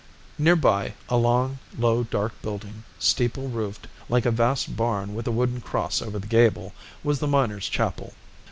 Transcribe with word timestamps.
Near 0.39 0.55
by, 0.55 0.95
a 1.09 1.15
long, 1.17 1.59
low, 1.77 2.01
dark 2.03 2.33
building, 2.41 2.85
steeple 2.97 3.49
roofed, 3.49 3.85
like 4.09 4.25
a 4.25 4.31
vast 4.31 4.75
barn 4.75 5.13
with 5.13 5.27
a 5.27 5.31
wooden 5.31 5.61
cross 5.61 6.01
over 6.01 6.17
the 6.17 6.25
gable, 6.25 6.73
was 7.03 7.19
the 7.19 7.27
miners' 7.27 7.69
chapel. 7.69 8.11